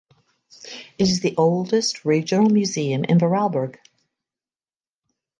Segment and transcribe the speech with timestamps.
[0.97, 3.77] It is the oldest regional museum in Vorarlberg.